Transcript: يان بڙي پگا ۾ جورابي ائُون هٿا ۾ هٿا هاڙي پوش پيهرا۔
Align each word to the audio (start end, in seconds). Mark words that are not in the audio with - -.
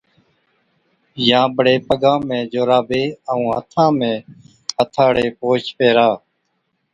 يان 1.27 1.47
بڙي 1.55 1.75
پگا 1.87 2.13
۾ 2.27 2.37
جورابي 2.51 3.03
ائُون 3.29 3.45
هٿا 3.57 3.85
۾ 3.99 4.11
هٿا 4.77 5.03
هاڙي 5.07 5.27
پوش 5.39 5.63
پيهرا۔ 5.77 6.09